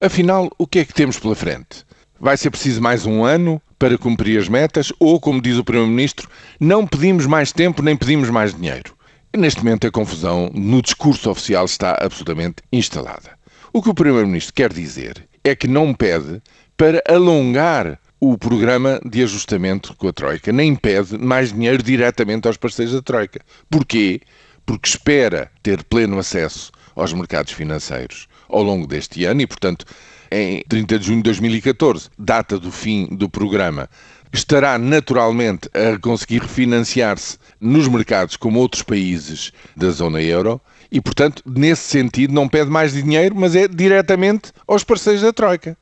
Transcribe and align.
Afinal, 0.00 0.48
o 0.56 0.64
que 0.64 0.78
é 0.78 0.84
que 0.84 0.94
temos 0.94 1.18
pela 1.18 1.34
frente? 1.34 1.84
Vai 2.20 2.36
ser 2.36 2.50
preciso 2.50 2.80
mais 2.80 3.04
um 3.04 3.24
ano 3.24 3.60
para 3.76 3.98
cumprir 3.98 4.38
as 4.38 4.48
metas 4.48 4.92
ou, 5.00 5.18
como 5.18 5.42
diz 5.42 5.56
o 5.56 5.64
Primeiro-Ministro, 5.64 6.30
não 6.60 6.86
pedimos 6.86 7.26
mais 7.26 7.50
tempo 7.50 7.82
nem 7.82 7.96
pedimos 7.96 8.30
mais 8.30 8.54
dinheiro. 8.54 8.96
Neste 9.36 9.58
momento, 9.58 9.88
a 9.88 9.90
confusão 9.90 10.52
no 10.54 10.80
discurso 10.80 11.28
oficial 11.28 11.64
está 11.64 11.98
absolutamente 12.00 12.62
instalada. 12.72 13.36
O 13.72 13.82
que 13.82 13.88
o 13.88 13.94
Primeiro-Ministro 13.94 14.54
quer 14.54 14.72
dizer 14.72 15.28
é 15.42 15.56
que 15.56 15.66
não 15.66 15.92
pede 15.92 16.40
para 16.76 17.02
alongar 17.08 17.98
o 18.20 18.38
programa 18.38 19.00
de 19.04 19.24
ajustamento 19.24 19.96
com 19.96 20.06
a 20.06 20.12
Troika, 20.12 20.52
nem 20.52 20.76
pede 20.76 21.18
mais 21.18 21.52
dinheiro 21.52 21.82
diretamente 21.82 22.46
aos 22.46 22.56
parceiros 22.56 22.94
da 22.94 23.02
Troika. 23.02 23.40
Porquê? 23.68 24.20
Porque 24.64 24.88
espera 24.88 25.50
ter 25.60 25.82
pleno 25.82 26.20
acesso 26.20 26.70
aos 26.94 27.12
mercados 27.12 27.52
financeiros 27.52 28.28
ao 28.48 28.62
longo 28.62 28.86
deste 28.86 29.24
ano 29.24 29.40
e, 29.42 29.46
portanto, 29.46 29.84
em 30.30 30.62
30 30.68 30.98
de 30.98 31.06
junho 31.06 31.18
de 31.18 31.24
2014, 31.24 32.08
data 32.18 32.58
do 32.58 32.70
fim 32.70 33.06
do 33.10 33.28
programa, 33.28 33.88
estará 34.32 34.78
naturalmente 34.78 35.68
a 35.72 35.98
conseguir 35.98 36.42
refinanciar-se 36.42 37.38
nos 37.60 37.88
mercados 37.88 38.36
como 38.36 38.58
outros 38.58 38.82
países 38.82 39.52
da 39.76 39.90
zona 39.90 40.20
euro 40.22 40.60
e, 40.90 41.00
portanto, 41.00 41.42
nesse 41.46 41.82
sentido, 41.82 42.32
não 42.32 42.48
pede 42.48 42.70
mais 42.70 42.92
dinheiro, 42.92 43.34
mas 43.36 43.54
é 43.54 43.68
diretamente 43.68 44.52
aos 44.66 44.84
parceiros 44.84 45.22
da 45.22 45.32
Troika. 45.32 45.76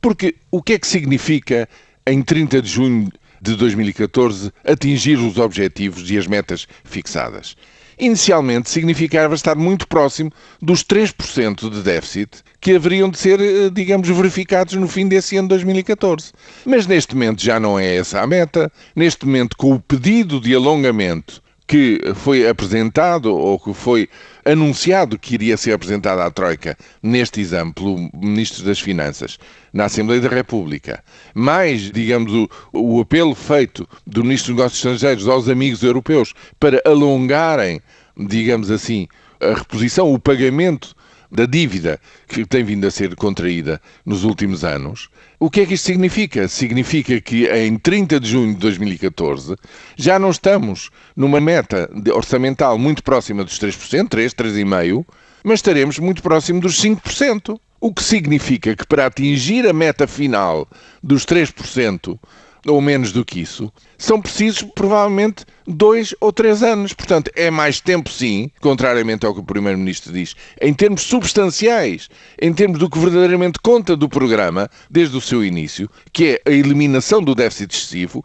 Porque 0.00 0.36
o 0.50 0.62
que 0.62 0.74
é 0.74 0.78
que 0.78 0.86
significa 0.86 1.68
em 2.06 2.22
30 2.22 2.62
de 2.62 2.68
junho 2.68 3.12
de 3.40 3.54
2014 3.56 4.52
atingir 4.64 5.18
os 5.18 5.38
objetivos 5.38 6.10
e 6.10 6.18
as 6.18 6.26
metas 6.26 6.66
fixadas? 6.84 7.56
Inicialmente 8.00 8.70
significava 8.70 9.34
estar 9.34 9.54
muito 9.56 9.86
próximo 9.86 10.32
dos 10.60 10.82
3% 10.82 11.70
de 11.70 11.82
déficit 11.82 12.42
que 12.60 12.74
haveriam 12.74 13.08
de 13.08 13.18
ser, 13.18 13.40
eh, 13.40 13.70
digamos, 13.70 14.08
verificados 14.08 14.74
no 14.74 14.88
fim 14.88 15.08
desse 15.08 15.36
ano 15.36 15.48
2014. 15.48 16.32
Mas 16.64 16.86
neste 16.86 17.14
momento 17.14 17.42
já 17.42 17.58
não 17.58 17.78
é 17.78 17.96
essa 17.96 18.20
a 18.20 18.26
meta. 18.26 18.70
Neste 18.94 19.24
momento, 19.24 19.56
com 19.56 19.74
o 19.74 19.80
pedido 19.80 20.40
de 20.40 20.54
alongamento 20.54 21.42
que 21.66 22.00
foi 22.16 22.48
apresentado 22.48 23.34
ou 23.34 23.58
que 23.58 23.72
foi 23.72 24.08
anunciado 24.50 25.18
que 25.18 25.34
iria 25.34 25.56
ser 25.56 25.72
apresentado 25.72 26.20
à 26.20 26.30
Troika 26.30 26.76
neste 27.02 27.40
exame 27.40 27.72
pelo 27.72 28.10
Ministro 28.14 28.64
das 28.64 28.80
Finanças 28.80 29.38
na 29.72 29.84
Assembleia 29.84 30.20
da 30.20 30.28
República, 30.28 31.02
mais, 31.34 31.90
digamos, 31.90 32.32
o, 32.32 32.48
o 32.72 33.00
apelo 33.00 33.34
feito 33.34 33.88
do 34.06 34.24
Ministro 34.24 34.52
dos 34.52 34.58
Negócios 34.58 34.78
Estrangeiros 34.78 35.28
aos 35.28 35.48
amigos 35.48 35.82
europeus 35.82 36.34
para 36.58 36.82
alongarem, 36.84 37.80
digamos 38.16 38.70
assim, 38.70 39.06
a 39.40 39.54
reposição, 39.54 40.12
o 40.12 40.18
pagamento 40.18 40.94
da 41.30 41.46
dívida 41.46 42.00
que 42.28 42.44
tem 42.44 42.64
vindo 42.64 42.86
a 42.86 42.90
ser 42.90 43.14
contraída 43.14 43.80
nos 44.04 44.24
últimos 44.24 44.64
anos. 44.64 45.08
O 45.38 45.48
que 45.48 45.60
é 45.60 45.66
que 45.66 45.74
isto 45.74 45.86
significa? 45.86 46.48
Significa 46.48 47.20
que 47.20 47.46
em 47.46 47.78
30 47.78 48.20
de 48.20 48.28
junho 48.28 48.54
de 48.54 48.60
2014 48.60 49.56
já 49.96 50.18
não 50.18 50.30
estamos 50.30 50.90
numa 51.14 51.40
meta 51.40 51.88
orçamental 52.12 52.76
muito 52.78 53.02
próxima 53.02 53.44
dos 53.44 53.58
3%, 53.58 54.08
3, 54.08 54.34
3,5%, 54.34 55.04
mas 55.44 55.60
estaremos 55.60 55.98
muito 55.98 56.22
próximo 56.22 56.60
dos 56.60 56.80
5%. 56.82 57.58
O 57.82 57.94
que 57.94 58.02
significa 58.02 58.76
que 58.76 58.86
para 58.86 59.06
atingir 59.06 59.66
a 59.66 59.72
meta 59.72 60.06
final 60.06 60.68
dos 61.02 61.24
3%, 61.24 62.18
ou 62.66 62.80
menos 62.80 63.12
do 63.12 63.24
que 63.24 63.40
isso, 63.40 63.72
são 63.96 64.20
precisos 64.20 64.62
provavelmente 64.74 65.44
dois 65.66 66.14
ou 66.20 66.32
três 66.32 66.62
anos. 66.62 66.92
Portanto, 66.92 67.30
é 67.34 67.50
mais 67.50 67.80
tempo, 67.80 68.10
sim, 68.10 68.50
contrariamente 68.60 69.24
ao 69.24 69.34
que 69.34 69.40
o 69.40 69.44
Primeiro-Ministro 69.44 70.12
diz, 70.12 70.34
em 70.60 70.72
termos 70.74 71.02
substanciais, 71.02 72.08
em 72.40 72.52
termos 72.52 72.78
do 72.78 72.90
que 72.90 72.98
verdadeiramente 72.98 73.58
conta 73.60 73.96
do 73.96 74.08
programa, 74.08 74.68
desde 74.90 75.16
o 75.16 75.20
seu 75.20 75.44
início, 75.44 75.88
que 76.12 76.40
é 76.44 76.50
a 76.50 76.52
eliminação 76.52 77.22
do 77.22 77.34
déficit 77.34 77.74
excessivo. 77.74 78.22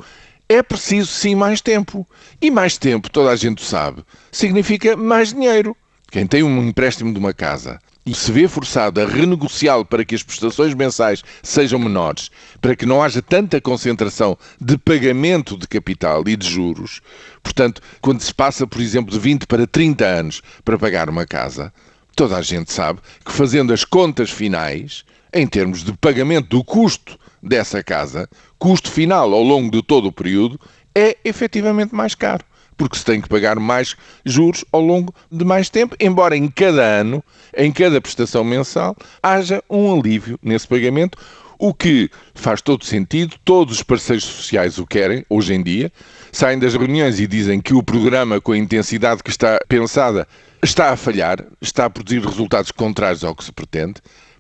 É 0.48 0.62
preciso 0.62 1.12
sim 1.12 1.34
mais 1.34 1.60
tempo. 1.60 2.08
E 2.42 2.52
mais 2.52 2.78
tempo, 2.78 3.10
toda 3.10 3.32
a 3.32 3.36
gente 3.36 3.64
sabe, 3.64 4.04
significa 4.32 4.96
mais 4.96 5.34
dinheiro. 5.34 5.76
Quem 6.12 6.28
tem 6.28 6.44
um 6.44 6.64
empréstimo 6.68 7.12
de 7.12 7.20
uma 7.20 7.34
casa 7.34 7.80
e 8.06 8.14
se 8.14 8.32
vê 8.32 8.48
forçado 8.48 9.02
a 9.02 9.06
renegociá-lo 9.06 9.84
para 9.84 10.06
que 10.06 10.14
as 10.14 10.22
prestações 10.22 10.76
mensais 10.76 11.24
sejam 11.42 11.80
menores, 11.80 12.30
para 12.62 12.76
que 12.76 12.86
não 12.86 13.02
haja 13.02 13.22
tanta 13.22 13.60
concentração 13.60 14.38
de 14.62 14.78
pagamento 14.78 15.58
de 15.58 15.68
capital 15.68 16.24
e 16.28 16.36
de 16.36 16.48
juros, 16.48 17.02
portanto, 17.42 17.82
quando 18.02 18.22
se 18.22 18.34
passa, 18.34 18.68
por 18.68 18.80
exemplo, 18.80 19.12
de 19.12 19.20
20 19.20 19.48
para 19.48 19.66
30 19.66 20.06
anos 20.06 20.42
para 20.64 20.78
pagar 20.78 21.10
uma 21.10 21.26
casa, 21.26 21.74
toda 22.16 22.38
a 22.38 22.42
gente 22.44 22.72
sabe 22.72 23.00
que 23.26 23.32
fazendo 23.32 23.74
as 23.74 23.84
contas 23.84 24.30
finais, 24.30 25.04
em 25.34 25.48
termos 25.48 25.84
de 25.84 25.92
pagamento 25.94 26.50
do 26.50 26.64
custo 26.64 27.18
dessa 27.42 27.84
casa, 27.84 28.30
custo 28.60 28.92
final 28.92 29.34
ao 29.34 29.42
longo 29.42 29.72
de 29.72 29.82
todo 29.82 30.10
o 30.10 30.12
período, 30.12 30.60
é 30.94 31.18
efetivamente 31.26 31.94
mais 31.94 32.14
caro 32.14 32.46
porque 32.78 32.98
se 32.98 33.06
tem 33.06 33.22
que 33.22 33.30
pagar 33.30 33.60
mais 33.60 33.96
juros 34.26 34.66
ao 34.72 34.82
longo 34.82 35.14
de 35.32 35.46
mais 35.46 35.70
tempo, 35.70 35.96
embora 36.00 36.36
em 36.36 36.48
cada 36.48 36.82
ano, 36.82 37.24
em 37.56 37.72
cada 37.72 38.02
prestação 38.02 38.44
mensal, 38.44 38.96
haja 39.22 39.64
um 39.70 39.98
alívio 39.98 40.40
nesse 40.42 40.68
pagamento, 40.68 41.18
o 41.58 41.74
que 41.74 42.10
faz 42.34 42.62
todo 42.62 42.84
sentido, 42.84 43.36
todos 43.44 43.78
os 43.78 43.84
parceiros 43.84 44.26
sociais 44.26 44.78
o 44.78 44.86
querem, 44.86 45.26
hoje 45.30 45.54
em 45.54 45.64
dia, 45.64 45.92
saem 46.32 46.60
das 46.60 46.74
reuniões 46.74 47.20
e 47.20 47.28
dizem 47.28 47.62
que 47.62 47.74
o 47.74 47.82
programa, 47.82 48.42
com 48.42 48.52
a 48.52 48.58
intensidade 48.58 49.24
que 49.24 49.30
está 49.30 49.60
pensada, 49.68 50.28
está 50.62 50.92
a 50.92 50.98
falhar, 50.98 51.46
está 51.62 51.86
a 51.86 51.90
produzir 51.90 52.20
resultados 52.20 52.72
contrários 52.72 53.24
ao 53.24 53.36
que 53.36 53.44
se 53.44 53.52
pretende. 53.52 53.96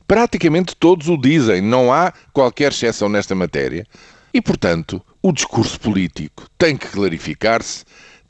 Praticamente 0.08 0.76
todos 0.76 1.08
o 1.08 1.18
dizem, 1.18 1.62
não 1.62 1.92
há 1.92 2.14
qualquer 2.34 2.72
exceção 2.72 3.10
nesta 3.10 3.34
matéria. 3.34 3.86
E, 4.34 4.42
portanto, 4.42 5.02
o 5.22 5.32
discurso 5.32 5.80
político 5.80 6.48
tem 6.58 6.76
que 6.76 6.88
clarificar-se, 6.88 7.86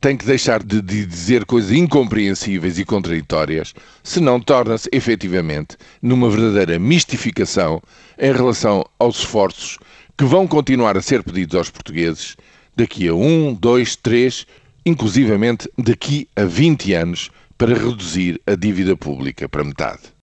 tem 0.05 0.15
que 0.15 0.25
deixar 0.25 0.61
de, 0.61 0.83
de 0.83 1.03
dizer 1.03 1.45
coisas 1.45 1.71
incompreensíveis 1.71 2.77
e 2.77 2.85
contraditórias, 2.85 3.73
senão 4.03 4.39
torna-se 4.39 4.87
efetivamente 4.91 5.77
numa 5.99 6.29
verdadeira 6.29 6.77
mistificação 6.77 7.81
em 8.15 8.31
relação 8.31 8.85
aos 8.99 9.17
esforços 9.17 9.79
que 10.15 10.23
vão 10.23 10.45
continuar 10.45 10.95
a 10.95 11.01
ser 11.01 11.23
pedidos 11.23 11.55
aos 11.55 11.71
portugueses 11.71 12.37
daqui 12.75 13.07
a 13.07 13.15
um, 13.15 13.51
dois, 13.51 13.95
três, 13.95 14.45
inclusivamente 14.85 15.67
daqui 15.75 16.27
a 16.35 16.43
20 16.43 16.93
anos, 16.93 17.31
para 17.57 17.73
reduzir 17.73 18.39
a 18.45 18.53
dívida 18.53 18.95
pública 18.95 19.49
para 19.49 19.63
metade. 19.63 20.13